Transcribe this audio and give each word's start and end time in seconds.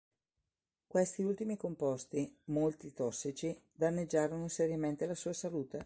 Questi 0.87 1.21
ultimi 1.21 1.57
composti, 1.57 2.35
molti 2.45 2.91
tossici, 2.91 3.55
danneggiarono 3.71 4.47
seriamente 4.47 5.05
la 5.05 5.13
sua 5.13 5.31
salute. 5.31 5.79